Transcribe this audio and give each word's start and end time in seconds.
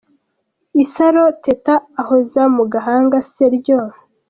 Isaro 0.83 1.23
Teta 1.43 1.75
ahoza 2.01 2.41
mu 2.55 2.63
gahanga 2.73 3.17
se 3.31 3.45
ryo. 3.55 3.79